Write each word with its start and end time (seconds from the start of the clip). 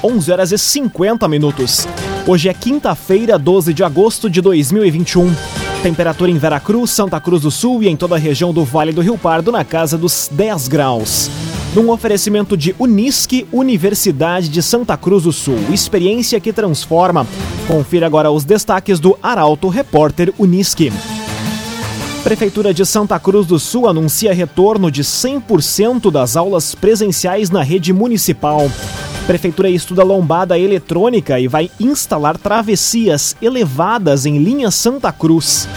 11 0.00 0.30
horas 0.30 0.52
e 0.52 0.58
50 0.58 1.26
minutos. 1.26 1.84
Hoje 2.24 2.48
é 2.48 2.54
quinta-feira, 2.54 3.36
12 3.36 3.74
de 3.74 3.82
agosto 3.82 4.30
de 4.30 4.40
2021. 4.40 5.34
Temperatura 5.82 6.30
em 6.30 6.38
Veracruz, 6.38 6.92
Santa 6.92 7.20
Cruz 7.20 7.42
do 7.42 7.50
Sul 7.50 7.82
e 7.82 7.88
em 7.88 7.96
toda 7.96 8.14
a 8.14 8.18
região 8.18 8.54
do 8.54 8.64
Vale 8.64 8.92
do 8.92 9.00
Rio 9.00 9.18
Pardo 9.18 9.50
na 9.50 9.64
casa 9.64 9.98
dos 9.98 10.30
10 10.30 10.68
graus. 10.68 11.28
Num 11.74 11.90
oferecimento 11.90 12.56
de 12.56 12.76
Unisque, 12.78 13.44
Universidade 13.50 14.48
de 14.48 14.62
Santa 14.62 14.96
Cruz 14.96 15.24
do 15.24 15.32
Sul. 15.32 15.58
Experiência 15.72 16.38
que 16.38 16.52
transforma. 16.52 17.26
Confira 17.66 18.06
agora 18.06 18.30
os 18.30 18.44
destaques 18.44 19.00
do 19.00 19.18
Arauto 19.20 19.66
Repórter 19.66 20.32
Unisque. 20.38 20.92
Prefeitura 22.22 22.74
de 22.74 22.84
Santa 22.84 23.18
Cruz 23.18 23.46
do 23.46 23.58
Sul 23.58 23.88
anuncia 23.88 24.34
retorno 24.34 24.90
de 24.90 25.02
100% 25.02 26.10
das 26.10 26.36
aulas 26.36 26.74
presenciais 26.74 27.48
na 27.48 27.62
rede 27.62 27.92
municipal. 27.92 28.70
Prefeitura 29.26 29.70
estuda 29.70 30.02
lombada 30.02 30.58
eletrônica 30.58 31.38
e 31.38 31.48
vai 31.48 31.70
instalar 31.78 32.36
travessias 32.36 33.36
elevadas 33.40 34.26
em 34.26 34.38
linha 34.38 34.70
Santa 34.70 35.12
Cruz. 35.12 35.68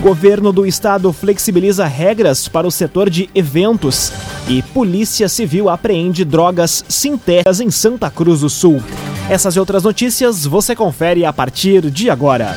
Governo 0.00 0.52
do 0.52 0.66
estado 0.66 1.12
flexibiliza 1.12 1.86
regras 1.86 2.48
para 2.48 2.66
o 2.66 2.70
setor 2.70 3.08
de 3.08 3.30
eventos 3.34 4.12
e 4.48 4.62
Polícia 4.62 5.28
Civil 5.28 5.68
apreende 5.68 6.24
drogas 6.24 6.84
sintéticas 6.88 7.60
em 7.60 7.70
Santa 7.70 8.10
Cruz 8.10 8.40
do 8.40 8.50
Sul. 8.50 8.82
Essas 9.28 9.56
e 9.56 9.60
outras 9.60 9.84
notícias 9.84 10.44
você 10.44 10.74
confere 10.74 11.24
a 11.24 11.32
partir 11.32 11.90
de 11.90 12.10
agora. 12.10 12.56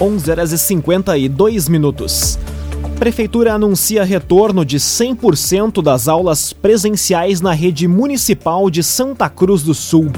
11 0.00 0.30
horas 0.30 0.52
e 0.52 0.58
52 0.58 1.68
minutos. 1.68 2.38
Prefeitura 2.98 3.54
anuncia 3.54 4.02
retorno 4.02 4.64
de 4.64 4.78
100% 4.78 5.82
das 5.82 6.08
aulas 6.08 6.52
presenciais 6.52 7.40
na 7.40 7.52
rede 7.52 7.86
municipal 7.86 8.68
de 8.70 8.82
Santa 8.82 9.28
Cruz 9.28 9.62
do 9.62 9.72
Sul. 9.72 10.10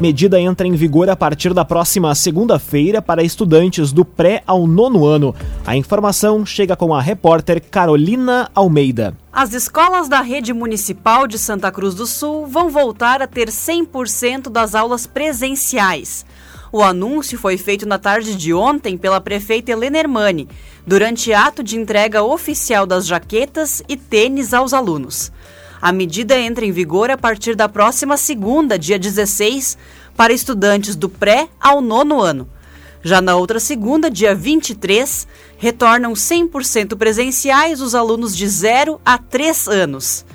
Medida 0.00 0.38
entra 0.38 0.66
em 0.66 0.72
vigor 0.72 1.08
a 1.08 1.16
partir 1.16 1.54
da 1.54 1.64
próxima 1.64 2.14
segunda-feira 2.14 3.00
para 3.00 3.22
estudantes 3.22 3.92
do 3.92 4.04
pré 4.04 4.42
ao 4.46 4.66
nono 4.66 5.06
ano. 5.06 5.34
A 5.66 5.74
informação 5.74 6.44
chega 6.44 6.76
com 6.76 6.94
a 6.94 7.00
repórter 7.00 7.62
Carolina 7.62 8.50
Almeida. 8.54 9.16
As 9.32 9.54
escolas 9.54 10.08
da 10.08 10.20
rede 10.20 10.52
municipal 10.52 11.26
de 11.26 11.38
Santa 11.38 11.72
Cruz 11.72 11.94
do 11.94 12.06
Sul 12.06 12.46
vão 12.46 12.68
voltar 12.68 13.22
a 13.22 13.26
ter 13.26 13.48
100% 13.48 14.50
das 14.50 14.74
aulas 14.74 15.06
presenciais. 15.06 16.26
O 16.76 16.82
anúncio 16.82 17.38
foi 17.38 17.56
feito 17.56 17.88
na 17.88 17.98
tarde 17.98 18.36
de 18.36 18.52
ontem 18.52 18.98
pela 18.98 19.18
prefeita 19.18 19.72
Helena 19.72 19.96
Hermani, 19.96 20.46
durante 20.86 21.32
ato 21.32 21.62
de 21.62 21.74
entrega 21.74 22.22
oficial 22.22 22.84
das 22.84 23.06
jaquetas 23.06 23.82
e 23.88 23.96
tênis 23.96 24.52
aos 24.52 24.74
alunos. 24.74 25.32
A 25.80 25.90
medida 25.90 26.38
entra 26.38 26.66
em 26.66 26.72
vigor 26.72 27.10
a 27.10 27.16
partir 27.16 27.56
da 27.56 27.66
próxima 27.66 28.18
segunda, 28.18 28.78
dia 28.78 28.98
16, 28.98 29.78
para 30.14 30.34
estudantes 30.34 30.94
do 30.94 31.08
pré 31.08 31.48
ao 31.58 31.80
nono 31.80 32.20
ano. 32.20 32.46
Já 33.02 33.22
na 33.22 33.36
outra 33.36 33.58
segunda, 33.58 34.10
dia 34.10 34.34
23, 34.34 35.26
retornam 35.56 36.12
100% 36.12 36.94
presenciais 36.94 37.80
os 37.80 37.94
alunos 37.94 38.36
de 38.36 38.46
0 38.46 39.00
a 39.02 39.16
3 39.16 39.68
anos. 39.68 40.26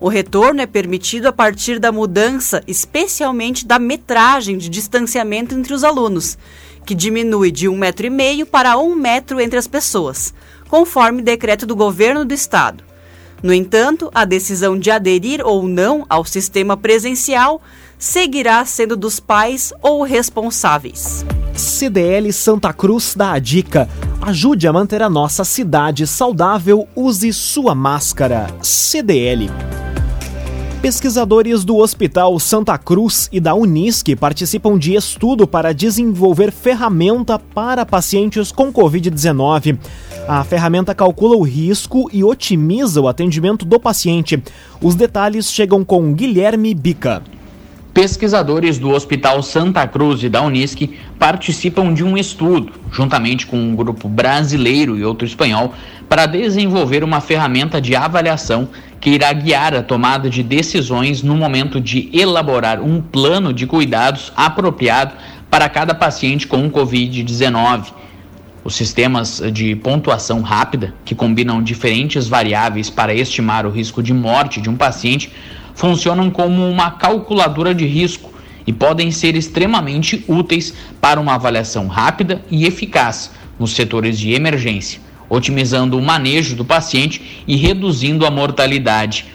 O 0.00 0.08
retorno 0.08 0.60
é 0.60 0.66
permitido 0.66 1.26
a 1.26 1.32
partir 1.32 1.80
da 1.80 1.90
mudança, 1.90 2.62
especialmente 2.68 3.66
da 3.66 3.80
metragem 3.80 4.56
de 4.56 4.68
distanciamento 4.68 5.54
entre 5.56 5.74
os 5.74 5.82
alunos, 5.82 6.38
que 6.86 6.94
diminui 6.94 7.50
de 7.50 7.68
um 7.68 7.76
metro 7.76 8.06
e 8.06 8.10
meio 8.10 8.46
para 8.46 8.78
um 8.78 8.94
metro 8.94 9.40
entre 9.40 9.58
as 9.58 9.66
pessoas, 9.66 10.32
conforme 10.68 11.20
decreto 11.20 11.66
do 11.66 11.74
governo 11.74 12.24
do 12.24 12.32
estado. 12.32 12.84
No 13.42 13.52
entanto, 13.52 14.10
a 14.14 14.24
decisão 14.24 14.78
de 14.78 14.90
aderir 14.90 15.44
ou 15.44 15.66
não 15.66 16.06
ao 16.08 16.24
sistema 16.24 16.76
presencial 16.76 17.60
seguirá 17.98 18.64
sendo 18.64 18.96
dos 18.96 19.18
pais 19.18 19.72
ou 19.82 20.02
responsáveis. 20.02 21.24
CDL 21.54 22.32
Santa 22.32 22.72
Cruz 22.72 23.14
dá 23.16 23.32
a 23.32 23.38
dica. 23.38 23.88
Ajude 24.22 24.68
a 24.68 24.72
manter 24.72 25.02
a 25.02 25.10
nossa 25.10 25.44
cidade 25.44 26.06
saudável, 26.06 26.86
use 26.94 27.32
sua 27.32 27.74
máscara. 27.74 28.46
CDL. 28.62 29.50
Pesquisadores 30.80 31.64
do 31.64 31.76
Hospital 31.78 32.38
Santa 32.38 32.78
Cruz 32.78 33.28
e 33.32 33.40
da 33.40 33.52
Unisque 33.52 34.14
participam 34.14 34.78
de 34.78 34.94
estudo 34.94 35.44
para 35.44 35.74
desenvolver 35.74 36.52
ferramenta 36.52 37.36
para 37.36 37.84
pacientes 37.84 38.52
com 38.52 38.72
Covid-19. 38.72 39.76
A 40.28 40.44
ferramenta 40.44 40.94
calcula 40.94 41.36
o 41.36 41.42
risco 41.42 42.08
e 42.12 42.22
otimiza 42.22 43.00
o 43.00 43.08
atendimento 43.08 43.64
do 43.64 43.80
paciente. 43.80 44.40
Os 44.80 44.94
detalhes 44.94 45.50
chegam 45.50 45.84
com 45.84 46.14
Guilherme 46.14 46.72
Bica. 46.74 47.24
Pesquisadores 48.00 48.78
do 48.78 48.90
Hospital 48.90 49.42
Santa 49.42 49.84
Cruz 49.84 50.22
e 50.22 50.28
da 50.28 50.40
Unisc 50.40 50.88
participam 51.18 51.92
de 51.92 52.04
um 52.04 52.16
estudo, 52.16 52.72
juntamente 52.92 53.44
com 53.44 53.56
um 53.56 53.74
grupo 53.74 54.08
brasileiro 54.08 54.96
e 54.96 55.04
outro 55.04 55.26
espanhol, 55.26 55.74
para 56.08 56.24
desenvolver 56.24 57.02
uma 57.02 57.20
ferramenta 57.20 57.80
de 57.80 57.96
avaliação 57.96 58.68
que 59.00 59.10
irá 59.10 59.32
guiar 59.32 59.74
a 59.74 59.82
tomada 59.82 60.30
de 60.30 60.44
decisões 60.44 61.24
no 61.24 61.36
momento 61.36 61.80
de 61.80 62.08
elaborar 62.12 62.80
um 62.80 63.00
plano 63.00 63.52
de 63.52 63.66
cuidados 63.66 64.32
apropriado 64.36 65.14
para 65.50 65.68
cada 65.68 65.92
paciente 65.92 66.46
com 66.46 66.70
Covid-19. 66.70 67.86
Os 68.62 68.76
sistemas 68.76 69.42
de 69.52 69.74
pontuação 69.74 70.40
rápida, 70.40 70.94
que 71.04 71.16
combinam 71.16 71.60
diferentes 71.60 72.28
variáveis 72.28 72.90
para 72.90 73.12
estimar 73.12 73.66
o 73.66 73.70
risco 73.70 74.00
de 74.00 74.14
morte 74.14 74.60
de 74.60 74.70
um 74.70 74.76
paciente, 74.76 75.32
funcionam 75.78 76.28
como 76.28 76.68
uma 76.68 76.90
calculadora 76.90 77.72
de 77.72 77.86
risco 77.86 78.32
e 78.66 78.72
podem 78.72 79.12
ser 79.12 79.36
extremamente 79.36 80.24
úteis 80.26 80.74
para 81.00 81.20
uma 81.20 81.36
avaliação 81.36 81.86
rápida 81.86 82.42
e 82.50 82.66
eficaz 82.66 83.30
nos 83.56 83.76
setores 83.76 84.18
de 84.18 84.32
emergência, 84.32 85.00
otimizando 85.28 85.96
o 85.96 86.02
manejo 86.02 86.56
do 86.56 86.64
paciente 86.64 87.44
e 87.46 87.54
reduzindo 87.54 88.26
a 88.26 88.30
mortalidade. 88.30 89.26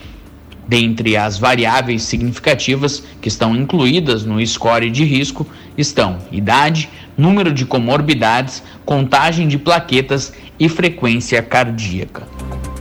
Dentre 0.68 1.16
as 1.16 1.38
variáveis 1.38 2.04
significativas 2.04 3.02
que 3.22 3.30
estão 3.30 3.56
incluídas 3.56 4.26
no 4.26 4.46
score 4.46 4.90
de 4.90 5.06
risco 5.06 5.48
estão 5.78 6.18
idade, 6.30 6.90
número 7.18 7.54
de 7.54 7.66
comorbidades, 7.66 8.62
contagem 8.86 9.48
de 9.48 9.58
plaquetas 9.58 10.34
e 10.60 10.68
frequência 10.68 11.42
cardíaca. 11.42 12.28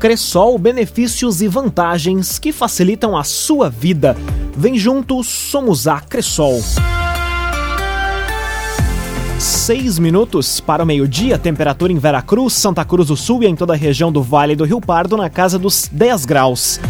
Cressol, 0.03 0.59
benefícios 0.59 1.41
e 1.43 1.47
vantagens 1.47 2.37
que 2.37 2.51
facilitam 2.51 3.17
a 3.17 3.23
sua 3.23 3.71
vida. 3.71 4.17
Vem 4.57 4.77
junto, 4.77 5.23
somos 5.23 5.87
a 5.87 6.01
Cressol. 6.01 6.61
Seis 9.39 10.01
minutos 10.01 10.59
para 10.59 10.83
o 10.83 10.87
meio-dia, 10.87 11.39
temperatura 11.39 11.93
em 11.93 11.99
Veracruz, 11.99 12.53
Santa 12.55 12.85
Cruz 12.85 13.07
do 13.07 13.17
Sul 13.17 13.45
e 13.45 13.47
em 13.47 13.55
toda 13.55 13.75
a 13.75 13.77
região 13.77 14.11
do 14.11 14.25
Vale 14.25 14.57
do 14.57 14.65
Rio 14.65 14.81
Pardo 14.81 15.17
na 15.17 15.31
casa 15.31 15.57
dos 15.57 15.89
10 15.93 16.25
graus. 16.25 16.81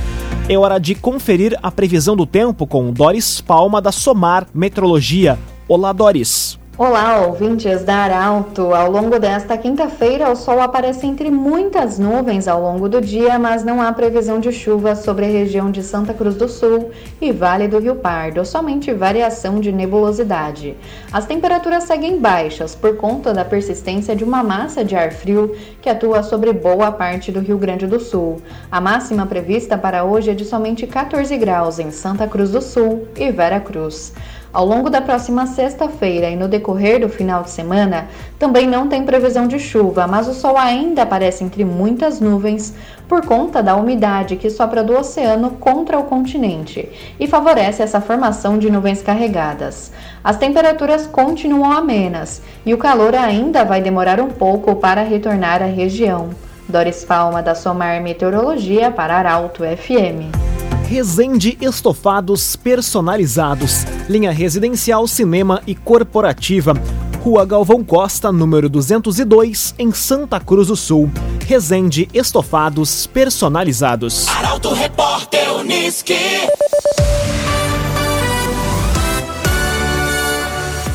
É 0.48 0.56
hora 0.56 0.78
de 0.78 0.94
conferir 0.94 1.54
a 1.62 1.70
previsão 1.70 2.16
do 2.16 2.24
tempo 2.24 2.66
com 2.66 2.90
Doris 2.94 3.42
Palma 3.42 3.82
da 3.82 3.92
Somar 3.92 4.46
Metrologia. 4.54 5.38
Olá, 5.68 5.92
Doris. 5.92 6.61
Olá, 6.84 7.24
ouvintes 7.24 7.84
da 7.84 7.94
Arauto. 7.94 8.74
Ao 8.74 8.90
longo 8.90 9.16
desta 9.16 9.56
quinta-feira, 9.56 10.28
o 10.28 10.34
sol 10.34 10.60
aparece 10.60 11.06
entre 11.06 11.30
muitas 11.30 11.96
nuvens 11.96 12.48
ao 12.48 12.60
longo 12.60 12.88
do 12.88 13.00
dia, 13.00 13.38
mas 13.38 13.62
não 13.62 13.80
há 13.80 13.92
previsão 13.92 14.40
de 14.40 14.50
chuva 14.50 14.96
sobre 14.96 15.24
a 15.26 15.28
região 15.28 15.70
de 15.70 15.80
Santa 15.80 16.12
Cruz 16.12 16.34
do 16.34 16.48
Sul 16.48 16.90
e 17.20 17.30
Vale 17.30 17.68
do 17.68 17.78
Rio 17.78 17.94
Pardo, 17.94 18.44
somente 18.44 18.92
variação 18.92 19.60
de 19.60 19.70
nebulosidade. 19.70 20.76
As 21.12 21.24
temperaturas 21.24 21.84
seguem 21.84 22.18
baixas 22.18 22.74
por 22.74 22.96
conta 22.96 23.32
da 23.32 23.44
persistência 23.44 24.16
de 24.16 24.24
uma 24.24 24.42
massa 24.42 24.84
de 24.84 24.96
ar 24.96 25.12
frio 25.12 25.54
que 25.80 25.88
atua 25.88 26.24
sobre 26.24 26.52
boa 26.52 26.90
parte 26.90 27.30
do 27.30 27.38
Rio 27.38 27.58
Grande 27.58 27.86
do 27.86 28.00
Sul. 28.00 28.42
A 28.68 28.80
máxima 28.80 29.24
prevista 29.24 29.78
para 29.78 30.02
hoje 30.02 30.32
é 30.32 30.34
de 30.34 30.44
somente 30.44 30.84
14 30.88 31.36
graus 31.36 31.78
em 31.78 31.92
Santa 31.92 32.26
Cruz 32.26 32.50
do 32.50 32.60
Sul 32.60 33.06
e 33.16 33.30
Vera 33.30 33.60
Cruz. 33.60 34.12
Ao 34.52 34.66
longo 34.66 34.90
da 34.90 35.00
próxima 35.00 35.46
sexta-feira 35.46 36.28
e 36.28 36.36
no 36.36 36.46
decorrer 36.46 37.00
do 37.00 37.08
final 37.08 37.42
de 37.42 37.48
semana, 37.48 38.08
também 38.38 38.66
não 38.66 38.86
tem 38.86 39.02
previsão 39.02 39.48
de 39.48 39.58
chuva, 39.58 40.06
mas 40.06 40.28
o 40.28 40.34
sol 40.34 40.58
ainda 40.58 41.04
aparece 41.04 41.42
entre 41.42 41.64
muitas 41.64 42.20
nuvens 42.20 42.74
por 43.08 43.24
conta 43.24 43.62
da 43.62 43.74
umidade 43.74 44.36
que 44.36 44.50
sopra 44.50 44.84
do 44.84 44.94
oceano 44.94 45.52
contra 45.52 45.98
o 45.98 46.04
continente 46.04 46.86
e 47.18 47.26
favorece 47.26 47.82
essa 47.82 47.98
formação 47.98 48.58
de 48.58 48.70
nuvens 48.70 49.00
carregadas. 49.00 49.90
As 50.22 50.36
temperaturas 50.36 51.06
continuam 51.06 51.72
amenas 51.72 52.42
e 52.66 52.74
o 52.74 52.78
calor 52.78 53.14
ainda 53.14 53.64
vai 53.64 53.80
demorar 53.80 54.20
um 54.20 54.28
pouco 54.28 54.76
para 54.76 55.02
retornar 55.02 55.62
à 55.62 55.66
região. 55.66 56.28
Doris 56.68 57.04
Palma, 57.04 57.42
da 57.42 57.54
Somar 57.54 58.02
Meteorologia, 58.02 58.90
para 58.90 59.16
Arauto 59.16 59.62
FM. 59.64 60.41
Resende 60.88 61.56
Estofados 61.60 62.56
Personalizados, 62.56 63.84
linha 64.08 64.30
residencial, 64.30 65.06
cinema 65.06 65.62
e 65.66 65.74
corporativa. 65.74 66.74
Rua 67.22 67.44
Galvão 67.44 67.84
Costa, 67.84 68.32
número 68.32 68.68
202, 68.68 69.74
em 69.78 69.92
Santa 69.92 70.40
Cruz 70.40 70.68
do 70.68 70.76
Sul. 70.76 71.10
Resende 71.46 72.08
Estofados 72.12 73.06
Personalizados. 73.06 74.28
Arauto 74.28 74.72
Repórter 74.72 75.52
Uniski. 75.54 76.16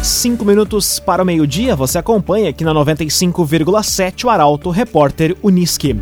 Cinco 0.03 0.45
minutos 0.45 0.99
para 0.99 1.21
o 1.21 1.25
meio-dia, 1.25 1.75
você 1.75 1.97
acompanha 1.97 2.49
aqui 2.49 2.63
na 2.63 2.73
95,7 2.73 4.25
o 4.25 4.29
Arauto 4.29 4.69
Repórter 4.69 5.35
Uniski. 5.43 5.95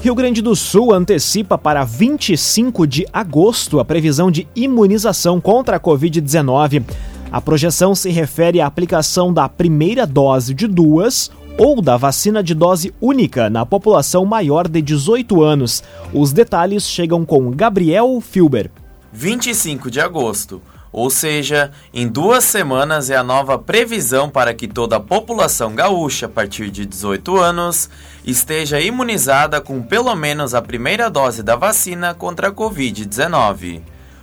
Rio 0.00 0.14
Grande 0.14 0.40
do 0.40 0.54
Sul 0.54 0.92
antecipa 0.92 1.58
para 1.58 1.82
25 1.82 2.86
de 2.86 3.04
agosto 3.12 3.80
a 3.80 3.84
previsão 3.84 4.30
de 4.30 4.46
imunização 4.54 5.40
contra 5.40 5.76
a 5.76 5.80
Covid-19. 5.80 6.84
A 7.32 7.40
projeção 7.40 7.96
se 7.96 8.08
refere 8.08 8.60
à 8.60 8.66
aplicação 8.66 9.32
da 9.32 9.48
primeira 9.48 10.06
dose 10.06 10.54
de 10.54 10.68
duas 10.68 11.32
ou 11.58 11.82
da 11.82 11.96
vacina 11.96 12.44
de 12.44 12.54
dose 12.54 12.94
única 13.00 13.50
na 13.50 13.66
população 13.66 14.24
maior 14.24 14.68
de 14.68 14.80
18 14.80 15.42
anos. 15.42 15.82
Os 16.14 16.32
detalhes 16.32 16.84
chegam 16.88 17.24
com 17.24 17.50
Gabriel 17.50 18.20
Filber. 18.20 18.70
25 19.12 19.90
de 19.90 20.00
agosto. 20.00 20.62
Ou 20.92 21.10
seja, 21.10 21.70
em 21.92 22.08
duas 22.08 22.44
semanas 22.44 23.10
é 23.10 23.16
a 23.16 23.22
nova 23.22 23.58
previsão 23.58 24.30
para 24.30 24.54
que 24.54 24.66
toda 24.66 24.96
a 24.96 25.00
população 25.00 25.74
gaúcha 25.74 26.26
a 26.26 26.28
partir 26.28 26.70
de 26.70 26.86
18 26.86 27.36
anos 27.36 27.90
esteja 28.24 28.80
imunizada 28.80 29.60
com 29.60 29.82
pelo 29.82 30.14
menos 30.14 30.54
a 30.54 30.62
primeira 30.62 31.10
dose 31.10 31.42
da 31.42 31.56
vacina 31.56 32.14
contra 32.14 32.48
a 32.48 32.52
Covid-19. 32.52 33.82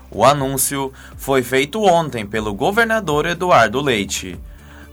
O 0.09 0.23
anúncio 0.23 0.91
foi 1.17 1.43
feito 1.43 1.83
ontem 1.83 2.25
pelo 2.25 2.53
governador 2.53 3.25
Eduardo 3.25 3.81
Leite. 3.81 4.39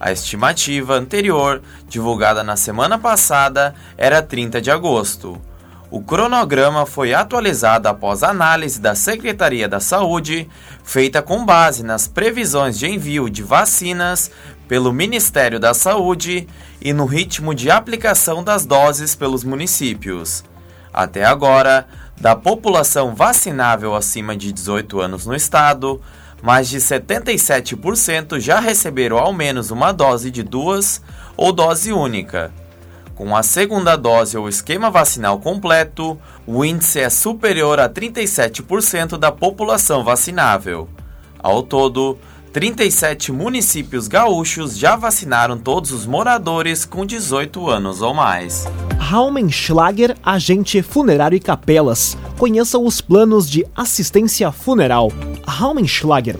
A 0.00 0.10
estimativa 0.10 0.94
anterior, 0.94 1.62
divulgada 1.88 2.42
na 2.42 2.56
semana 2.56 2.98
passada, 2.98 3.74
era 3.96 4.20
30 4.20 4.60
de 4.60 4.70
agosto. 4.70 5.40
O 5.92 6.00
cronograma 6.00 6.86
foi 6.86 7.12
atualizado 7.12 7.86
após 7.86 8.22
análise 8.22 8.80
da 8.80 8.94
Secretaria 8.94 9.68
da 9.68 9.78
Saúde, 9.78 10.48
feita 10.82 11.20
com 11.20 11.44
base 11.44 11.82
nas 11.82 12.08
previsões 12.08 12.78
de 12.78 12.86
envio 12.86 13.28
de 13.28 13.42
vacinas 13.42 14.30
pelo 14.66 14.90
Ministério 14.90 15.60
da 15.60 15.74
Saúde 15.74 16.48
e 16.80 16.94
no 16.94 17.04
ritmo 17.04 17.54
de 17.54 17.70
aplicação 17.70 18.42
das 18.42 18.64
doses 18.64 19.14
pelos 19.14 19.44
municípios. 19.44 20.42
Até 20.90 21.26
agora, 21.26 21.86
da 22.18 22.34
população 22.34 23.14
vacinável 23.14 23.94
acima 23.94 24.34
de 24.34 24.50
18 24.50 24.98
anos 24.98 25.26
no 25.26 25.34
estado, 25.34 26.00
mais 26.42 26.70
de 26.70 26.78
77% 26.78 28.40
já 28.40 28.60
receberam 28.60 29.18
ao 29.18 29.34
menos 29.34 29.70
uma 29.70 29.92
dose 29.92 30.30
de 30.30 30.42
duas 30.42 31.02
ou 31.36 31.52
dose 31.52 31.92
única. 31.92 32.50
Com 33.22 33.36
a 33.36 33.42
segunda 33.44 33.94
dose 33.94 34.36
ou 34.36 34.48
esquema 34.48 34.90
vacinal 34.90 35.38
completo, 35.38 36.18
o 36.44 36.64
índice 36.64 36.98
é 36.98 37.08
superior 37.08 37.78
a 37.78 37.88
37% 37.88 39.16
da 39.16 39.30
população 39.30 40.02
vacinável. 40.02 40.88
Ao 41.38 41.62
todo, 41.62 42.18
37 42.52 43.30
municípios 43.30 44.08
gaúchos 44.08 44.76
já 44.76 44.96
vacinaram 44.96 45.56
todos 45.56 45.92
os 45.92 46.04
moradores 46.04 46.84
com 46.84 47.06
18 47.06 47.70
anos 47.70 48.02
ou 48.02 48.12
mais. 48.12 48.66
Raumenschlager, 48.98 50.16
agente 50.20 50.82
funerário 50.82 51.36
e 51.36 51.40
capelas. 51.40 52.18
Conheça 52.36 52.76
os 52.76 53.00
planos 53.00 53.48
de 53.48 53.64
assistência 53.76 54.50
funeral. 54.50 55.12
Raumenschlager. 55.46 56.36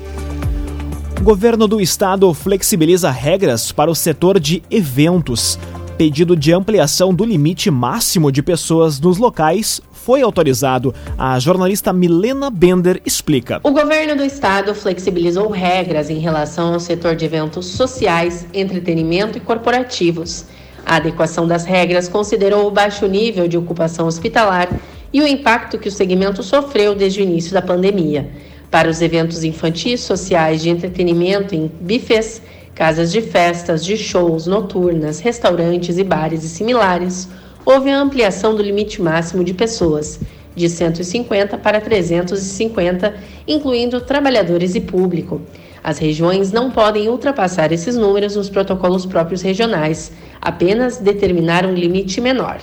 Governo 1.22 1.68
do 1.68 1.80
estado 1.80 2.34
flexibiliza 2.34 3.08
regras 3.08 3.70
para 3.70 3.88
o 3.88 3.94
setor 3.94 4.40
de 4.40 4.64
eventos 4.68 5.56
pedido 5.96 6.36
de 6.36 6.52
ampliação 6.52 7.14
do 7.14 7.24
limite 7.24 7.70
máximo 7.70 8.32
de 8.32 8.42
pessoas 8.42 8.98
nos 8.98 9.18
locais 9.18 9.80
foi 9.92 10.22
autorizado. 10.22 10.94
A 11.16 11.38
jornalista 11.38 11.92
Milena 11.92 12.50
Bender 12.50 13.00
explica. 13.06 13.60
O 13.62 13.70
governo 13.70 14.16
do 14.16 14.24
estado 14.24 14.74
flexibilizou 14.74 15.48
regras 15.48 16.10
em 16.10 16.18
relação 16.18 16.74
ao 16.74 16.80
setor 16.80 17.14
de 17.14 17.24
eventos 17.24 17.66
sociais, 17.66 18.46
entretenimento 18.52 19.38
e 19.38 19.40
corporativos. 19.40 20.46
A 20.84 20.96
adequação 20.96 21.46
das 21.46 21.64
regras 21.64 22.08
considerou 22.08 22.66
o 22.66 22.70
baixo 22.70 23.06
nível 23.06 23.46
de 23.46 23.56
ocupação 23.56 24.06
hospitalar 24.06 24.68
e 25.12 25.20
o 25.20 25.26
impacto 25.26 25.78
que 25.78 25.88
o 25.88 25.92
segmento 25.92 26.42
sofreu 26.42 26.94
desde 26.94 27.20
o 27.20 27.22
início 27.22 27.52
da 27.52 27.62
pandemia. 27.62 28.28
Para 28.70 28.88
os 28.88 29.02
eventos 29.02 29.44
infantis, 29.44 30.00
sociais, 30.00 30.62
de 30.62 30.70
entretenimento 30.70 31.54
em 31.54 31.70
bufês, 31.80 32.42
casas 32.74 33.12
de 33.12 33.20
festas, 33.20 33.84
de 33.84 33.96
shows, 33.96 34.46
noturnas, 34.46 35.20
restaurantes 35.20 35.98
e 35.98 36.04
bares 36.04 36.42
e 36.44 36.48
similares, 36.48 37.28
houve 37.64 37.90
a 37.90 38.00
ampliação 38.00 38.54
do 38.54 38.62
limite 38.62 39.00
máximo 39.00 39.44
de 39.44 39.54
pessoas, 39.54 40.20
de 40.54 40.68
150 40.68 41.58
para 41.58 41.80
350, 41.80 43.14
incluindo 43.46 44.00
trabalhadores 44.00 44.74
e 44.74 44.80
público. 44.80 45.40
As 45.84 45.98
regiões 45.98 46.52
não 46.52 46.70
podem 46.70 47.08
ultrapassar 47.08 47.72
esses 47.72 47.96
números 47.96 48.36
nos 48.36 48.48
protocolos 48.48 49.04
próprios 49.04 49.42
regionais, 49.42 50.12
apenas 50.40 50.98
determinar 50.98 51.66
um 51.66 51.74
limite 51.74 52.20
menor. 52.20 52.60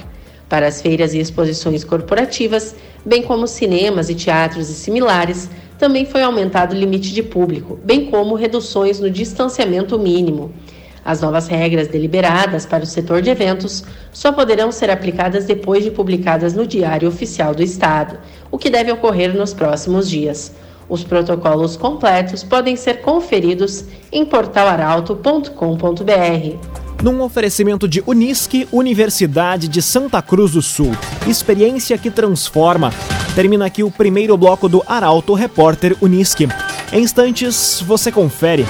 Para 0.48 0.68
as 0.68 0.82
feiras 0.82 1.14
e 1.14 1.20
exposições 1.20 1.84
corporativas, 1.84 2.76
bem 3.06 3.22
como 3.22 3.46
cinemas 3.46 4.10
e 4.10 4.16
teatros 4.16 4.70
e 4.70 4.74
similares, 4.74 5.50
também 5.80 6.06
foi 6.06 6.22
aumentado 6.22 6.76
o 6.76 6.78
limite 6.78 7.14
de 7.14 7.24
público, 7.24 7.80
bem 7.84 8.12
como 8.12 8.36
reduções 8.36 9.00
no 9.00 9.10
distanciamento 9.10 9.98
mínimo. 9.98 10.52
As 11.06 11.22
novas 11.22 11.48
regras 11.48 11.88
deliberadas 11.88 12.66
para 12.66 12.84
o 12.84 12.88
setor 12.88 13.22
de 13.22 13.30
eventos 13.30 13.86
só 14.12 14.34
poderão 14.34 14.74
ser 14.74 14.92
aplicadas 14.92 15.46
depois 15.46 15.84
de 15.84 15.90
publicadas 15.90 16.54
no 16.54 16.68
Diário 16.68 17.08
Oficial 17.08 17.56
do 17.56 17.64
Estado, 17.64 18.20
o 18.52 18.58
que 18.58 18.70
deve 18.70 18.92
ocorrer 18.92 19.34
nos 19.34 19.54
próximos 19.54 20.10
dias. 20.10 20.54
Os 20.90 21.04
protocolos 21.04 21.78
completos 21.78 22.44
podem 22.44 22.76
ser 22.76 23.02
conferidos 23.02 23.86
em 24.12 24.26
portalaralto.com.br 24.26 26.89
num 27.04 27.22
oferecimento 27.22 27.88
de 27.88 28.04
Unisque, 28.06 28.68
Universidade 28.72 29.68
de 29.68 29.82
Santa 29.82 30.22
Cruz 30.22 30.52
do 30.52 30.62
Sul. 30.62 30.92
Experiência 31.28 31.98
que 31.98 32.12
transforma. 32.12 32.94
Termina 33.36 33.66
aqui 33.66 33.84
o 33.84 33.92
primeiro 33.92 34.36
bloco 34.38 34.68
do 34.68 34.84
Arauto 34.86 35.34
Repórter 35.34 35.96
Unisque. 36.02 36.48
Em 36.92 37.02
instantes, 37.02 37.82
você 37.86 38.12
confere. 38.12 38.66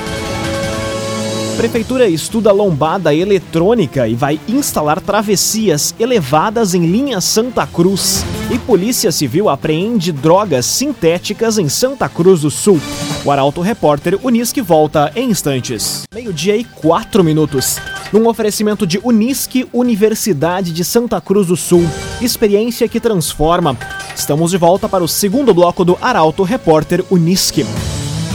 Prefeitura 1.57 2.07
estuda 2.07 2.53
lombada 2.53 3.13
eletrônica 3.13 4.07
e 4.07 4.15
vai 4.15 4.39
instalar 4.47 5.01
travessias 5.01 5.93
elevadas 5.99 6.73
em 6.73 6.85
linha 6.85 7.19
Santa 7.19 7.67
Cruz. 7.67 8.23
E 8.49 8.57
Polícia 8.57 9.11
Civil 9.11 9.49
apreende 9.49 10.13
drogas 10.13 10.65
sintéticas 10.65 11.57
em 11.57 11.67
Santa 11.67 12.07
Cruz 12.07 12.41
do 12.41 12.49
Sul. 12.49 12.79
O 13.25 13.31
Arauto 13.31 13.59
Repórter 13.59 14.17
Unisque 14.23 14.61
volta 14.61 15.11
em 15.17 15.31
instantes. 15.31 16.03
Meio-dia 16.13 16.55
e 16.55 16.63
quatro 16.63 17.25
minutos. 17.25 17.77
Num 18.11 18.27
oferecimento 18.27 18.87
de 18.87 18.99
Unisque, 19.03 19.69
Universidade 19.71 20.71
de 20.71 20.83
Santa 20.83 21.21
Cruz 21.21 21.45
do 21.47 21.55
Sul. 21.55 21.87
Experiência 22.19 22.87
que 22.87 22.99
transforma. 22.99 23.77
Estamos 24.15 24.49
de 24.51 24.57
volta 24.57 24.89
para 24.89 25.03
o 25.03 25.07
segundo 25.07 25.53
bloco 25.53 25.85
do 25.85 25.95
Arauto 26.01 26.41
Repórter 26.41 27.05
Unisque. 27.11 27.63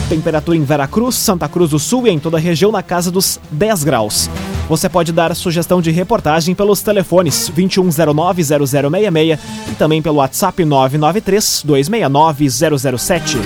Temperatura 0.08 0.56
em 0.56 0.62
Veracruz, 0.62 1.16
Santa 1.16 1.48
Cruz 1.48 1.70
do 1.70 1.80
Sul 1.80 2.06
e 2.06 2.10
em 2.10 2.20
toda 2.20 2.36
a 2.36 2.40
região 2.40 2.70
na 2.70 2.84
casa 2.84 3.10
dos 3.10 3.40
10 3.50 3.84
graus. 3.84 4.30
Você 4.68 4.88
pode 4.88 5.10
dar 5.12 5.34
sugestão 5.34 5.82
de 5.82 5.90
reportagem 5.90 6.54
pelos 6.54 6.80
telefones 6.80 7.50
2109-0066 7.50 9.38
e 9.70 9.74
também 9.74 10.00
pelo 10.00 10.18
WhatsApp 10.18 10.62
993-269-007. 10.62 13.38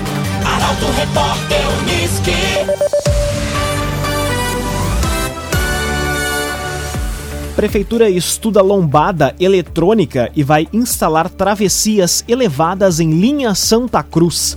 Prefeitura 7.59 8.09
estuda 8.09 8.62
lombada 8.62 9.35
eletrônica 9.41 10.31
e 10.37 10.45
vai 10.45 10.69
instalar 10.73 11.29
travessias 11.29 12.25
elevadas 12.29 13.00
em 13.00 13.11
linha 13.11 13.53
Santa 13.53 14.00
Cruz. 14.00 14.57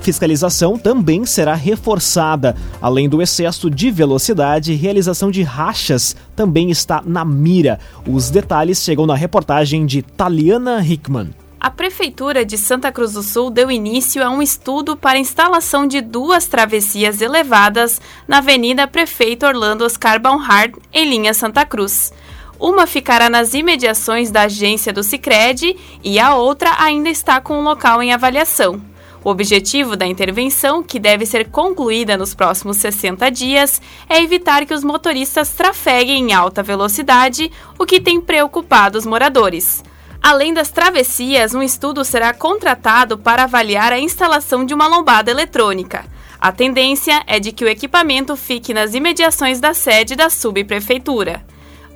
fiscalização 0.00 0.78
também 0.78 1.26
será 1.26 1.54
reforçada. 1.54 2.56
Além 2.80 3.06
do 3.06 3.20
excesso 3.20 3.68
de 3.68 3.90
velocidade, 3.90 4.72
realização 4.72 5.30
de 5.30 5.42
rachas 5.42 6.16
também 6.34 6.70
está 6.70 7.02
na 7.04 7.22
mira. 7.22 7.78
Os 8.06 8.30
detalhes 8.30 8.82
chegam 8.82 9.04
na 9.04 9.14
reportagem 9.14 9.84
de 9.84 10.00
Taliana 10.00 10.82
Hickman. 10.82 11.28
A 11.60 11.70
Prefeitura 11.70 12.46
de 12.46 12.56
Santa 12.56 12.90
Cruz 12.90 13.12
do 13.12 13.22
Sul 13.22 13.50
deu 13.50 13.70
início 13.70 14.24
a 14.24 14.30
um 14.30 14.40
estudo 14.40 14.96
para 14.96 15.18
instalação 15.18 15.86
de 15.86 16.00
duas 16.00 16.46
travessias 16.46 17.20
elevadas 17.20 18.00
na 18.26 18.38
Avenida 18.38 18.86
Prefeito 18.86 19.44
Orlando 19.44 19.84
Oscar 19.84 20.18
Baumhard, 20.18 20.76
em 20.90 21.10
linha 21.10 21.34
Santa 21.34 21.66
Cruz. 21.66 22.10
Uma 22.58 22.88
ficará 22.88 23.30
nas 23.30 23.54
imediações 23.54 24.32
da 24.32 24.42
agência 24.42 24.92
do 24.92 25.04
Sicredi 25.04 25.76
e 26.02 26.18
a 26.18 26.34
outra 26.34 26.74
ainda 26.78 27.08
está 27.08 27.40
com 27.40 27.58
o 27.60 27.62
local 27.62 28.02
em 28.02 28.12
avaliação. 28.12 28.82
O 29.22 29.30
objetivo 29.30 29.94
da 29.94 30.06
intervenção, 30.06 30.82
que 30.82 30.98
deve 30.98 31.24
ser 31.24 31.50
concluída 31.50 32.16
nos 32.16 32.34
próximos 32.34 32.78
60 32.78 33.30
dias, 33.30 33.80
é 34.08 34.22
evitar 34.22 34.64
que 34.66 34.74
os 34.74 34.82
motoristas 34.82 35.52
trafeguem 35.52 36.30
em 36.30 36.32
alta 36.32 36.62
velocidade, 36.62 37.50
o 37.78 37.86
que 37.86 38.00
tem 38.00 38.20
preocupado 38.20 38.98
os 38.98 39.06
moradores. 39.06 39.84
Além 40.20 40.52
das 40.52 40.70
travessias, 40.70 41.54
um 41.54 41.62
estudo 41.62 42.04
será 42.04 42.32
contratado 42.32 43.16
para 43.16 43.44
avaliar 43.44 43.92
a 43.92 44.00
instalação 44.00 44.64
de 44.64 44.74
uma 44.74 44.88
lombada 44.88 45.30
eletrônica. 45.30 46.04
A 46.40 46.50
tendência 46.50 47.22
é 47.26 47.38
de 47.38 47.52
que 47.52 47.64
o 47.64 47.68
equipamento 47.68 48.36
fique 48.36 48.74
nas 48.74 48.94
imediações 48.94 49.60
da 49.60 49.74
sede 49.74 50.16
da 50.16 50.28
subprefeitura. 50.28 51.44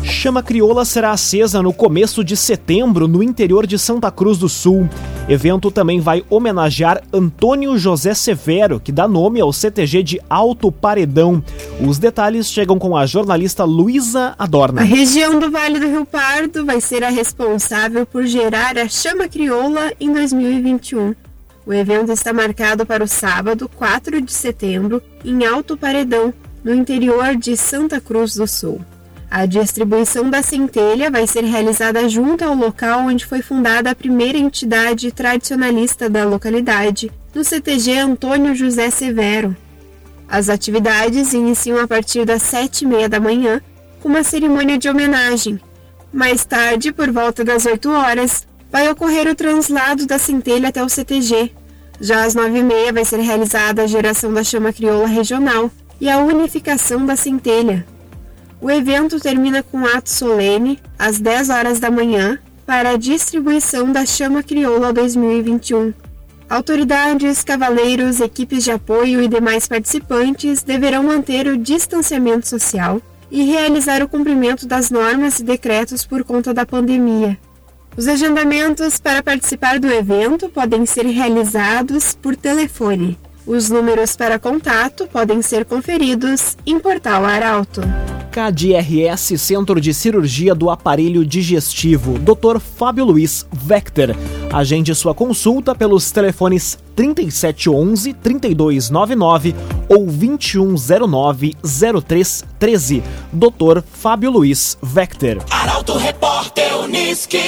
Chama 0.07 0.41
Crioula 0.41 0.85
será 0.85 1.11
acesa 1.11 1.61
no 1.61 1.73
começo 1.73 2.23
de 2.23 2.37
setembro 2.37 3.09
no 3.09 3.23
interior 3.23 3.67
de 3.67 3.77
Santa 3.77 4.11
Cruz 4.11 4.39
do 4.39 4.49
Sul. 4.49 4.89
Evento 5.29 5.69
também 5.71 5.99
vai 5.99 6.25
homenagear 6.31 7.03
Antônio 7.13 7.77
José 7.77 8.15
Severo, 8.15 8.79
que 8.79 8.93
dá 8.93 9.09
nome 9.09 9.41
ao 9.41 9.53
CTG 9.53 10.05
de 10.05 10.21
Alto 10.31 10.71
Paredão. 10.71 11.43
Os 11.85 11.99
detalhes 11.99 12.47
chegam 12.47 12.79
com 12.79 12.97
a 12.97 13.05
jornalista 13.05 13.65
Luísa 13.65 14.35
Adorna. 14.39 14.83
A 14.83 14.85
região 14.85 15.41
do 15.41 15.51
Vale 15.51 15.81
do 15.81 15.89
Rio 15.89 16.07
Pardo 16.07 16.65
vai 16.65 16.81
ser 16.81 17.03
a 17.03 17.11
responsável 17.11 18.07
por 18.07 18.25
gerar 18.25 18.79
a 18.79 18.89
Chama 18.89 19.29
Crioula 19.29 19.93
em 19.99 20.13
2021. 20.13 21.15
O 21.67 21.73
evento 21.73 22.13
está 22.13 22.33
marcado 22.33 22.87
para 22.87 23.03
o 23.03 23.09
sábado, 23.09 23.69
4 23.75 24.21
de 24.23 24.33
setembro, 24.33 25.03
em 25.25 25.45
Alto 25.45 25.77
Paredão, 25.77 26.33
no 26.63 26.73
interior 26.73 27.35
de 27.35 27.57
Santa 27.57 28.01
Cruz 28.01 28.37
do 28.37 28.47
Sul. 28.47 28.81
A 29.31 29.45
distribuição 29.45 30.31
da 30.31 30.41
centelha 30.41 31.11
vai 31.11 31.27
ser 31.27 31.45
realizada 31.45 32.09
junto 32.09 32.45
ao 32.45 32.55
local 32.55 33.01
onde 33.01 33.27
foi 33.27 33.43
fundada 33.43 33.91
a 33.91 33.95
primeira 33.95 34.39
entidade 34.39 35.11
tradicionalista 35.11 36.09
da 36.09 36.25
localidade, 36.25 37.11
no 37.35 37.45
CTG 37.45 37.99
Antônio 37.99 38.55
José 38.55 38.89
Severo. 38.89 39.55
As 40.29 40.49
atividades 40.49 41.33
iniciam 41.33 41.79
a 41.79 41.87
partir 41.87 42.25
das 42.25 42.43
sete 42.43 42.83
e 42.83 42.87
meia 42.87 43.09
da 43.09 43.21
manhã, 43.21 43.61
com 44.01 44.09
uma 44.09 44.23
cerimônia 44.23 44.79
de 44.79 44.89
homenagem. 44.89 45.61
Mais 46.13 46.45
tarde, 46.45 46.93
por 46.93 47.11
volta 47.11 47.45
das 47.45 47.67
8 47.67 47.91
horas, 47.91 48.47
vai 48.71 48.89
ocorrer 48.89 49.29
o 49.29 49.35
translado 49.35 50.07
da 50.07 50.19
centelha 50.19 50.69
até 50.69 50.83
o 50.83 50.89
CTG. 50.89 51.53
Já 52.01 52.25
às 52.25 52.35
nove 52.35 52.59
e 52.59 52.63
meia 52.63 52.93
vai 52.93 53.05
ser 53.05 53.19
realizada 53.19 53.83
a 53.83 53.87
geração 53.87 54.33
da 54.33 54.45
chama 54.45 54.73
crioula 54.73 55.07
regional 55.07 55.71
e 56.01 56.09
a 56.11 56.19
unificação 56.19 57.07
da 57.07 57.17
centelha, 57.17 57.87
o 58.61 58.71
evento 58.71 59.21
termina 59.21 59.63
com 59.63 59.79
um 59.79 59.87
ato 59.87 60.11
solene, 60.11 60.81
às 60.99 61.19
10 61.19 61.51
horas 61.51 61.81
da 61.81 61.91
manhã, 61.91 62.39
para 62.65 62.91
a 62.91 62.97
distribuição 62.97 63.93
da 63.93 64.05
Chama 64.05 64.43
Crioula 64.43 64.93
2021. 64.93 65.93
Autoridades, 66.49 67.43
cavaleiros, 67.43 68.21
equipes 68.21 68.65
de 68.65 68.71
apoio 68.71 69.21
e 69.21 69.29
demais 69.29 69.67
participantes 69.67 70.63
deverão 70.63 71.03
manter 71.03 71.47
o 71.49 71.57
distanciamento 71.57 72.49
social 72.49 73.01
e 73.31 73.43
realizar 73.45 74.03
o 74.03 74.09
cumprimento 74.09 74.67
das 74.67 74.91
normas 74.91 75.41
e 75.41 75.45
decretos 75.45 76.07
por 76.07 76.23
conta 76.23 76.55
da 76.55 76.65
pandemia. 76.65 77.37
Os 77.97 78.07
agendamentos 78.07 79.01
para 79.01 79.23
participar 79.23 79.81
do 79.81 79.91
evento 79.91 80.49
podem 80.49 80.87
ser 80.87 81.07
realizados 81.07 82.15
por 82.15 82.37
telefone. 82.37 83.19
Os 83.47 83.71
números 83.71 84.17
para 84.17 84.39
contato 84.39 85.09
podem 85.09 85.41
ser 85.41 85.65
conferidos 85.65 86.57
em 86.67 86.79
Portal 86.79 87.25
Arauto. 87.25 87.81
KDRS 88.37 89.41
Centro 89.41 89.81
de 89.81 89.95
Cirurgia 89.95 90.55
do 90.55 90.69
Aparelho 90.69 91.25
Digestivo, 91.25 92.19
Dr. 92.19 92.61
Fábio 92.61 93.07
Luiz 93.07 93.47
Vector. 93.51 94.15
Agende 94.53 94.95
sua 94.95 95.15
consulta 95.15 95.75
pelos 95.75 96.11
telefones 96.11 96.79
3711 96.95 98.13
3299 98.13 99.55
ou 99.89 100.05
2109 100.05 101.57
0313. 101.63 103.03
Dr. 103.33 103.83
Fábio 103.91 104.31
Luiz 104.31 104.77
Vector. 104.83 105.39
Arauto 105.51 105.97
Repórter 105.97 106.77
Uniski. 106.77 107.41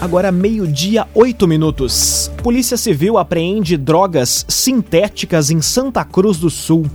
Agora 0.00 0.30
meio-dia, 0.30 1.08
oito 1.12 1.48
minutos. 1.48 2.30
Polícia 2.40 2.76
Civil 2.76 3.18
apreende 3.18 3.76
drogas 3.76 4.46
sintéticas 4.48 5.50
em 5.50 5.60
Santa 5.60 6.04
Cruz 6.04 6.38
do 6.38 6.48
Sul. 6.48 6.86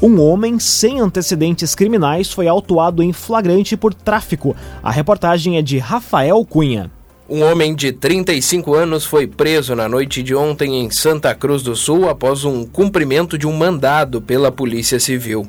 Um 0.00 0.18
homem 0.22 0.58
sem 0.58 0.98
antecedentes 0.98 1.74
criminais 1.74 2.32
foi 2.32 2.48
autuado 2.48 3.02
em 3.02 3.12
flagrante 3.12 3.76
por 3.76 3.92
tráfico. 3.92 4.56
A 4.82 4.90
reportagem 4.90 5.58
é 5.58 5.62
de 5.62 5.76
Rafael 5.76 6.42
Cunha. 6.46 6.90
Um 7.28 7.42
homem 7.42 7.74
de 7.74 7.92
35 7.92 8.72
anos 8.72 9.04
foi 9.04 9.26
preso 9.26 9.74
na 9.74 9.86
noite 9.86 10.22
de 10.22 10.34
ontem 10.34 10.80
em 10.80 10.90
Santa 10.90 11.34
Cruz 11.34 11.62
do 11.62 11.76
Sul 11.76 12.08
após 12.08 12.42
um 12.42 12.64
cumprimento 12.64 13.36
de 13.36 13.46
um 13.46 13.52
mandado 13.52 14.22
pela 14.22 14.50
Polícia 14.50 14.98
Civil. 14.98 15.46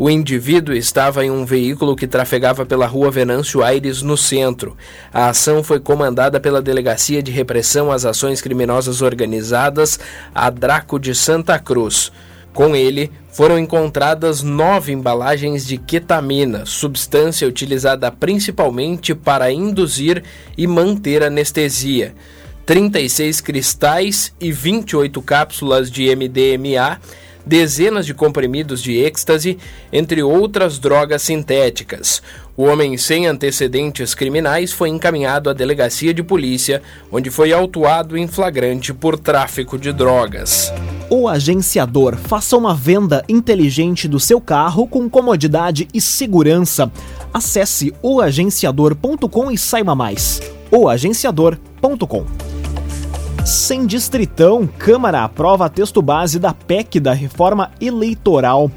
O 0.00 0.08
indivíduo 0.08 0.76
estava 0.76 1.24
em 1.24 1.30
um 1.30 1.44
veículo 1.44 1.96
que 1.96 2.06
trafegava 2.06 2.64
pela 2.64 2.86
rua 2.86 3.10
Venâncio 3.10 3.64
Aires, 3.64 4.00
no 4.00 4.16
centro. 4.16 4.76
A 5.12 5.30
ação 5.30 5.60
foi 5.64 5.80
comandada 5.80 6.38
pela 6.38 6.62
Delegacia 6.62 7.20
de 7.20 7.32
Repressão 7.32 7.90
às 7.90 8.04
Ações 8.04 8.40
Criminosas 8.40 9.02
Organizadas, 9.02 9.98
a 10.32 10.50
Draco 10.50 11.00
de 11.00 11.16
Santa 11.16 11.58
Cruz. 11.58 12.12
Com 12.54 12.76
ele, 12.76 13.10
foram 13.32 13.58
encontradas 13.58 14.40
nove 14.40 14.92
embalagens 14.92 15.66
de 15.66 15.76
ketamina, 15.76 16.64
substância 16.64 17.48
utilizada 17.48 18.08
principalmente 18.12 19.16
para 19.16 19.50
induzir 19.50 20.22
e 20.56 20.64
manter 20.68 21.24
anestesia. 21.24 22.14
36 22.64 23.40
cristais 23.40 24.32
e 24.40 24.52
28 24.52 25.20
cápsulas 25.22 25.90
de 25.90 26.14
MDMA 26.14 27.00
dezenas 27.44 28.06
de 28.06 28.14
comprimidos 28.14 28.82
de 28.82 28.96
êxtase, 28.96 29.58
entre 29.92 30.22
outras 30.22 30.78
drogas 30.78 31.22
sintéticas. 31.22 32.22
O 32.56 32.64
homem 32.64 32.96
sem 32.96 33.26
antecedentes 33.26 34.14
criminais 34.14 34.72
foi 34.72 34.88
encaminhado 34.88 35.48
à 35.48 35.52
delegacia 35.52 36.12
de 36.12 36.22
polícia, 36.22 36.82
onde 37.10 37.30
foi 37.30 37.52
autuado 37.52 38.16
em 38.16 38.26
flagrante 38.26 38.92
por 38.92 39.18
tráfico 39.18 39.78
de 39.78 39.92
drogas. 39.92 40.72
O 41.08 41.28
agenciador 41.28 42.16
faça 42.16 42.56
uma 42.56 42.74
venda 42.74 43.24
inteligente 43.28 44.08
do 44.08 44.18
seu 44.18 44.40
carro 44.40 44.86
com 44.86 45.08
comodidade 45.08 45.88
e 45.94 46.00
segurança. 46.00 46.90
Acesse 47.32 47.94
oagenciador.com 48.02 49.50
e 49.50 49.56
saiba 49.56 49.94
mais. 49.94 50.42
oagenciador.com 50.70 52.57
sem 53.48 53.86
distritão, 53.86 54.66
Câmara 54.66 55.24
aprova 55.24 55.70
texto 55.70 56.02
base 56.02 56.38
da 56.38 56.52
PEC 56.52 57.00
da 57.00 57.14
reforma 57.14 57.70
eleitoral. 57.80 58.70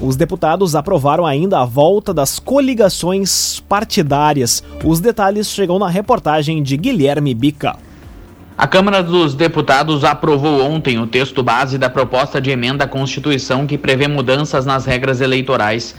Os 0.00 0.16
deputados 0.16 0.74
aprovaram 0.74 1.24
ainda 1.24 1.60
a 1.60 1.64
volta 1.64 2.12
das 2.12 2.40
coligações 2.40 3.60
partidárias. 3.68 4.64
Os 4.84 4.98
detalhes 4.98 5.48
chegam 5.48 5.78
na 5.78 5.88
reportagem 5.88 6.60
de 6.60 6.76
Guilherme 6.76 7.32
Bica. 7.34 7.76
A 8.58 8.66
Câmara 8.66 9.00
dos 9.00 9.32
Deputados 9.32 10.02
aprovou 10.02 10.60
ontem 10.60 10.98
o 10.98 11.06
texto 11.06 11.40
base 11.40 11.78
da 11.78 11.88
proposta 11.88 12.40
de 12.40 12.50
emenda 12.50 12.82
à 12.82 12.88
Constituição 12.88 13.64
que 13.64 13.78
prevê 13.78 14.08
mudanças 14.08 14.66
nas 14.66 14.84
regras 14.84 15.20
eleitorais. 15.20 15.94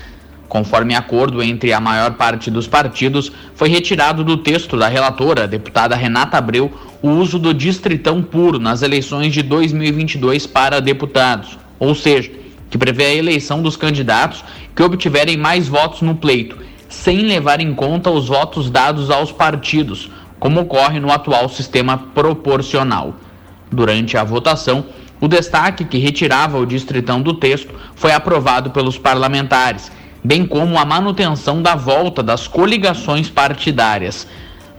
Conforme 0.50 0.96
acordo 0.96 1.42
entre 1.42 1.72
a 1.72 1.80
maior 1.80 2.14
parte 2.16 2.52
dos 2.52 2.68
partidos, 2.68 3.32
foi 3.54 3.70
retirado 3.70 4.24
do 4.24 4.38
texto 4.38 4.78
da 4.78 4.88
relatora, 4.88 5.48
deputada 5.48 5.96
Renata 5.96 6.38
Abreu, 6.38 6.72
o 7.02 7.10
uso 7.10 7.38
do 7.38 7.54
distritão 7.54 8.22
puro 8.22 8.60
nas 8.60 8.82
eleições 8.82 9.34
de 9.34 9.44
2022 9.44 10.48
para 10.48 10.80
deputados, 10.80 11.58
ou 11.80 11.94
seja, 11.94 12.32
que 12.70 12.78
prevê 12.78 13.06
a 13.06 13.16
eleição 13.16 13.62
dos 13.62 13.78
candidatos 13.78 14.44
que 14.76 14.84
obtiverem 14.84 15.38
mais 15.38 15.68
votos 15.68 16.02
no 16.02 16.16
pleito, 16.16 16.58
sem 16.90 17.20
levar 17.20 17.60
em 17.60 17.74
conta 17.74 18.10
os 18.10 18.28
votos 18.28 18.70
dados 18.70 19.10
aos 19.10 19.32
partidos, 19.32 20.10
como 20.40 20.62
ocorre 20.62 21.00
no 21.00 21.12
atual 21.12 21.50
sistema 21.50 21.98
proporcional. 21.98 23.16
Durante 23.72 24.18
a 24.18 24.24
votação, 24.24 24.86
o 25.20 25.28
destaque 25.28 25.84
que 25.84 25.98
retirava 25.98 26.58
o 26.58 26.66
distritão 26.66 27.22
do 27.22 27.34
texto 27.34 27.74
foi 27.96 28.12
aprovado 28.12 28.70
pelos 28.70 28.98
parlamentares, 28.98 29.92
bem 30.24 30.46
como 30.46 30.78
a 30.78 30.86
manutenção 30.86 31.62
da 31.62 31.76
volta 31.76 32.22
das 32.22 32.48
coligações 32.48 33.30
partidárias. 33.30 34.28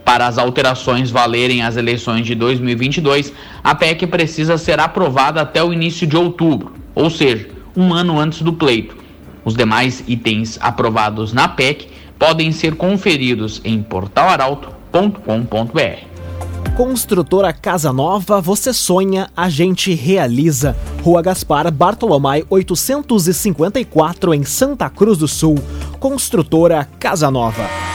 Para 0.09 0.25
as 0.25 0.39
alterações 0.39 1.11
valerem 1.11 1.61
as 1.61 1.77
eleições 1.77 2.25
de 2.25 2.33
2022, 2.33 3.31
a 3.63 3.75
PEC 3.75 4.07
precisa 4.07 4.57
ser 4.57 4.79
aprovada 4.79 5.39
até 5.39 5.63
o 5.63 5.71
início 5.71 6.07
de 6.07 6.17
outubro, 6.17 6.73
ou 6.95 7.11
seja, 7.11 7.47
um 7.77 7.93
ano 7.93 8.19
antes 8.19 8.41
do 8.41 8.51
pleito. 8.51 8.97
Os 9.45 9.53
demais 9.53 10.03
itens 10.07 10.57
aprovados 10.59 11.31
na 11.31 11.47
PEC 11.47 11.89
podem 12.17 12.51
ser 12.51 12.73
conferidos 12.73 13.61
em 13.63 13.83
portalaralto.com.br. 13.83 16.73
Construtora 16.75 17.53
Casa 17.53 17.93
Nova, 17.93 18.41
você 18.41 18.73
sonha, 18.73 19.29
a 19.37 19.47
gente 19.47 19.93
realiza. 19.93 20.75
Rua 21.03 21.21
Gaspar 21.21 21.71
Bartolomai 21.71 22.43
854 22.49 24.33
em 24.33 24.43
Santa 24.43 24.89
Cruz 24.89 25.19
do 25.19 25.27
Sul. 25.27 25.59
Construtora 25.99 26.89
Casa 26.97 27.29
Nova. 27.29 27.88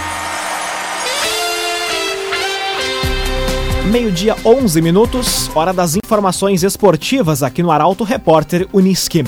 Meio-dia 3.91 4.35
11 4.47 4.81
minutos, 4.81 5.51
hora 5.55 5.71
das 5.71 5.95
informações 5.95 6.63
esportivas 6.63 7.43
aqui 7.43 7.63
no 7.63 7.71
Arauto 7.71 8.03
Repórter 8.03 8.67
Uniski. 8.73 9.25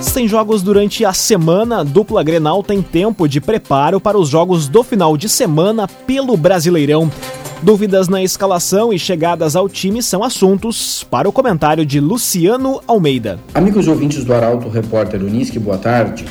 Sem 0.00 0.26
jogos 0.26 0.62
durante 0.62 1.04
a 1.04 1.12
semana, 1.12 1.80
a 1.80 1.82
dupla 1.84 2.22
Grenal 2.22 2.62
tem 2.62 2.80
tempo 2.80 3.28
de 3.28 3.38
preparo 3.38 4.00
para 4.00 4.16
os 4.16 4.30
jogos 4.30 4.66
do 4.66 4.82
final 4.82 5.14
de 5.14 5.28
semana 5.28 5.86
pelo 5.86 6.38
Brasileirão. 6.38 7.12
Dúvidas 7.62 8.08
na 8.08 8.22
escalação 8.22 8.94
e 8.94 8.98
chegadas 8.98 9.54
ao 9.54 9.68
time 9.68 10.02
são 10.02 10.24
assuntos 10.24 11.04
para 11.04 11.28
o 11.28 11.32
comentário 11.32 11.84
de 11.84 12.00
Luciano 12.00 12.80
Almeida. 12.86 13.38
Amigos 13.52 13.86
ouvintes 13.86 14.24
do 14.24 14.32
Arauto 14.32 14.70
Repórter 14.70 15.22
Unisque, 15.22 15.58
boa 15.58 15.76
tarde. 15.76 16.24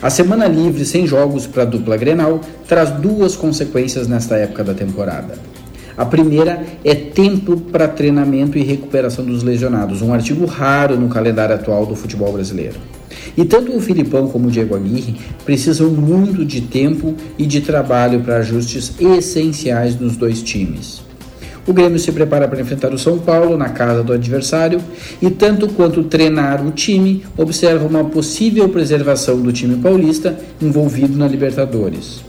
A 0.00 0.08
semana 0.08 0.46
livre 0.46 0.86
sem 0.86 1.06
jogos 1.06 1.46
para 1.46 1.64
a 1.64 1.66
dupla 1.66 1.98
Grenal 1.98 2.40
traz 2.66 2.90
duas 2.92 3.36
consequências 3.36 4.08
nesta 4.08 4.36
época 4.36 4.64
da 4.64 4.72
temporada. 4.72 5.34
A 5.98 6.04
primeira 6.04 6.64
é 6.84 6.94
tempo 6.94 7.56
para 7.56 7.88
treinamento 7.88 8.56
e 8.56 8.62
recuperação 8.62 9.24
dos 9.24 9.42
lesionados, 9.42 10.00
um 10.00 10.14
artigo 10.14 10.46
raro 10.46 10.96
no 10.96 11.08
calendário 11.08 11.56
atual 11.56 11.84
do 11.84 11.96
futebol 11.96 12.32
brasileiro. 12.32 12.76
E 13.36 13.44
tanto 13.44 13.76
o 13.76 13.80
Filipão 13.80 14.28
como 14.28 14.46
o 14.46 14.50
Diego 14.50 14.76
Aguirre 14.76 15.16
precisam 15.44 15.90
muito 15.90 16.44
de 16.44 16.60
tempo 16.60 17.16
e 17.36 17.44
de 17.44 17.62
trabalho 17.62 18.20
para 18.20 18.36
ajustes 18.36 18.92
essenciais 19.00 19.98
nos 19.98 20.16
dois 20.16 20.40
times. 20.40 21.02
O 21.66 21.72
Grêmio 21.72 21.98
se 21.98 22.12
prepara 22.12 22.46
para 22.46 22.60
enfrentar 22.60 22.94
o 22.94 22.98
São 22.98 23.18
Paulo 23.18 23.58
na 23.58 23.68
casa 23.68 24.02
do 24.04 24.12
adversário 24.12 24.80
e, 25.20 25.28
tanto 25.28 25.66
quanto 25.68 26.04
treinar 26.04 26.64
o 26.64 26.70
time, 26.70 27.24
observa 27.36 27.84
uma 27.84 28.04
possível 28.04 28.68
preservação 28.68 29.40
do 29.42 29.52
time 29.52 29.76
paulista 29.76 30.38
envolvido 30.62 31.18
na 31.18 31.26
Libertadores. 31.26 32.20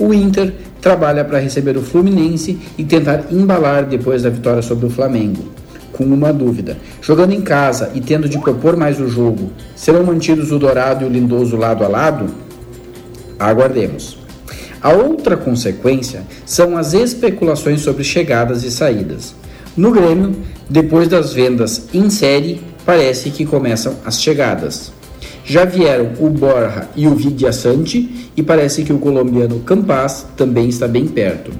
O 0.00 0.12
Inter 0.12 0.52
trabalha 0.82 1.24
para 1.24 1.38
receber 1.38 1.76
o 1.78 1.82
Fluminense 1.82 2.58
e 2.76 2.84
tentar 2.84 3.26
embalar 3.30 3.86
depois 3.86 4.24
da 4.24 4.28
vitória 4.28 4.60
sobre 4.60 4.84
o 4.84 4.90
Flamengo. 4.90 5.44
Com 5.92 6.04
uma 6.04 6.32
dúvida: 6.32 6.76
jogando 7.00 7.32
em 7.32 7.40
casa 7.40 7.90
e 7.94 8.00
tendo 8.00 8.28
de 8.28 8.38
propor 8.38 8.76
mais 8.76 9.00
o 9.00 9.08
jogo, 9.08 9.52
serão 9.76 10.04
mantidos 10.04 10.50
o 10.50 10.58
Dourado 10.58 11.04
e 11.04 11.08
o 11.08 11.10
Lindoso 11.10 11.56
lado 11.56 11.84
a 11.84 11.88
lado? 11.88 12.26
Aguardemos. 13.38 14.18
A 14.82 14.92
outra 14.92 15.36
consequência 15.36 16.24
são 16.44 16.76
as 16.76 16.92
especulações 16.92 17.80
sobre 17.82 18.02
chegadas 18.02 18.64
e 18.64 18.70
saídas. 18.70 19.32
No 19.76 19.92
Grêmio, 19.92 20.34
depois 20.68 21.06
das 21.06 21.32
vendas 21.32 21.88
em 21.94 22.10
série, 22.10 22.60
parece 22.84 23.30
que 23.30 23.46
começam 23.46 23.94
as 24.04 24.20
chegadas. 24.20 24.92
Já 25.44 25.64
vieram 25.64 26.12
o 26.20 26.30
Borja 26.30 26.88
e 26.94 27.06
o 27.06 27.14
Vidiaçante 27.14 28.28
e 28.36 28.42
parece 28.42 28.84
que 28.84 28.92
o 28.92 28.98
colombiano 28.98 29.60
Campas 29.60 30.26
também 30.36 30.68
está 30.68 30.86
bem 30.86 31.06
perto. 31.06 31.52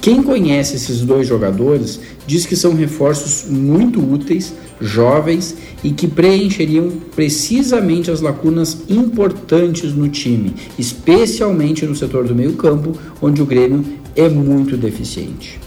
Quem 0.00 0.22
conhece 0.22 0.76
esses 0.76 1.02
dois 1.02 1.28
jogadores 1.28 2.00
diz 2.26 2.46
que 2.46 2.56
são 2.56 2.74
reforços 2.74 3.50
muito 3.50 4.00
úteis, 4.00 4.54
jovens 4.80 5.54
e 5.84 5.90
que 5.90 6.08
preencheriam 6.08 6.90
precisamente 7.14 8.10
as 8.10 8.22
lacunas 8.22 8.78
importantes 8.88 9.92
no 9.92 10.08
time, 10.08 10.54
especialmente 10.78 11.84
no 11.84 11.94
setor 11.94 12.26
do 12.26 12.34
meio-campo, 12.34 12.96
onde 13.20 13.42
o 13.42 13.46
Grêmio 13.46 13.84
é 14.16 14.26
muito 14.26 14.74
deficiente. 14.78 15.60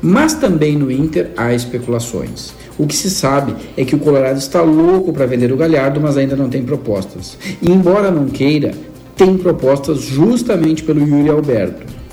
Mas 0.00 0.34
também 0.34 0.76
no 0.76 0.90
Inter 0.90 1.32
há 1.36 1.52
especulações. 1.52 2.54
O 2.78 2.86
que 2.86 2.96
se 2.96 3.10
sabe 3.10 3.54
é 3.76 3.84
que 3.84 3.94
o 3.94 3.98
Colorado 3.98 4.38
está 4.38 4.60
louco 4.60 5.12
para 5.12 5.26
vender 5.26 5.52
o 5.52 5.56
Galhardo, 5.56 6.00
mas 6.00 6.16
ainda 6.16 6.34
não 6.34 6.48
tem 6.48 6.62
propostas. 6.62 7.38
E 7.62 7.70
embora 7.70 8.10
não 8.10 8.26
queira, 8.26 8.72
tem 9.16 9.36
propostas 9.36 10.00
justamente 10.00 10.82
pelo 10.82 11.00
Yuri 11.00 11.28
Alberto. 11.28 12.03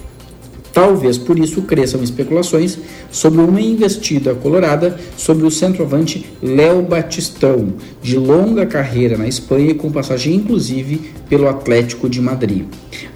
Talvez 0.73 1.17
por 1.17 1.38
isso 1.38 1.62
cresçam 1.63 2.01
especulações 2.01 2.77
sobre 3.12 3.41
uma 3.41 3.60
investida 3.60 4.34
colorada 4.34 4.97
sobre 5.17 5.45
o 5.45 5.51
centroavante 5.51 6.25
Léo 6.41 6.81
Batistão, 6.81 7.73
de 8.01 8.17
longa 8.17 8.65
carreira 8.65 9.17
na 9.17 9.27
Espanha 9.27 9.71
e 9.71 9.73
com 9.73 9.91
passagem 9.91 10.36
inclusive 10.36 11.12
pelo 11.27 11.47
Atlético 11.47 12.10
de 12.10 12.21
Madrid. 12.21 12.65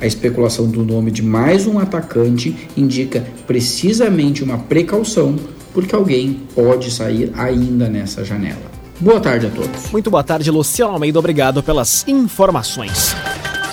A 0.01 0.05
especulação 0.05 0.67
do 0.67 0.83
nome 0.83 1.11
de 1.11 1.23
mais 1.23 1.65
um 1.65 1.79
atacante 1.79 2.55
indica 2.75 3.25
precisamente 3.47 4.43
uma 4.43 4.57
precaução, 4.57 5.35
porque 5.73 5.95
alguém 5.95 6.41
pode 6.53 6.91
sair 6.91 7.31
ainda 7.35 7.89
nessa 7.89 8.23
janela. 8.23 8.75
Boa 8.99 9.19
tarde 9.19 9.47
a 9.47 9.49
todos. 9.49 9.91
Muito 9.91 10.09
boa 10.09 10.23
tarde, 10.23 10.49
Luciano 10.49 10.93
Almeida. 10.93 11.19
Obrigado 11.19 11.61
pelas 11.61 12.05
informações 12.07 13.15